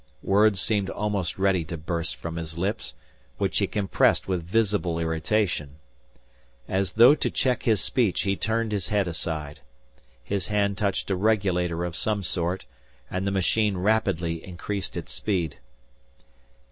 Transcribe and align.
Words 0.23 0.59
seemed 0.59 0.89
almost 0.89 1.37
ready 1.37 1.63
to 1.65 1.77
burst 1.77 2.15
from 2.15 2.37
his 2.37 2.57
lips, 2.57 2.95
which 3.37 3.59
he 3.59 3.67
compressed 3.67 4.27
with 4.27 4.41
visible 4.41 4.97
irritation. 4.97 5.75
As 6.67 6.93
though 6.93 7.13
to 7.13 7.29
check 7.29 7.61
his 7.61 7.81
speech 7.81 8.23
he 8.23 8.35
turned 8.35 8.71
his 8.71 8.87
head 8.87 9.07
aside. 9.07 9.59
His 10.23 10.47
hand 10.47 10.75
touched 10.79 11.11
a 11.11 11.15
regulator 11.15 11.85
of 11.85 11.95
some 11.95 12.23
sort, 12.23 12.65
and 13.11 13.27
the 13.27 13.31
machine 13.31 13.77
rapidly 13.77 14.43
increased 14.43 14.97
its 14.97 15.13
speed. 15.13 15.59